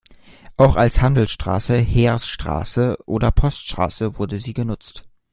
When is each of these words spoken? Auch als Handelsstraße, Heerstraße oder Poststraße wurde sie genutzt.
Auch 0.57 0.77
als 0.77 0.99
Handelsstraße, 0.99 1.75
Heerstraße 1.75 2.97
oder 3.05 3.29
Poststraße 3.29 4.17
wurde 4.17 4.39
sie 4.39 4.55
genutzt. 4.55 5.03